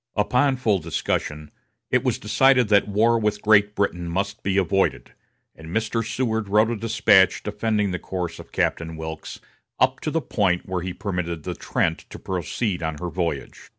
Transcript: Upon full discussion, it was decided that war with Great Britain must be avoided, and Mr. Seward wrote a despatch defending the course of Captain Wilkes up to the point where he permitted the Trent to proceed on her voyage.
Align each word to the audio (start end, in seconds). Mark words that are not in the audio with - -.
Upon 0.15 0.55
full 0.55 0.79
discussion, 0.79 1.51
it 1.91 2.03
was 2.03 2.17
decided 2.17 2.69
that 2.69 2.87
war 2.87 3.19
with 3.19 3.43
Great 3.43 3.75
Britain 3.75 4.07
must 4.09 4.41
be 4.41 4.57
avoided, 4.57 5.13
and 5.55 5.67
Mr. 5.67 6.03
Seward 6.03 6.49
wrote 6.49 6.71
a 6.71 6.75
despatch 6.75 7.43
defending 7.43 7.91
the 7.91 7.99
course 7.99 8.39
of 8.39 8.51
Captain 8.51 8.97
Wilkes 8.97 9.39
up 9.79 9.99
to 9.99 10.09
the 10.09 10.19
point 10.19 10.65
where 10.67 10.81
he 10.81 10.91
permitted 10.91 11.43
the 11.43 11.53
Trent 11.53 12.05
to 12.09 12.17
proceed 12.17 12.81
on 12.81 12.97
her 12.97 13.09
voyage. 13.09 13.69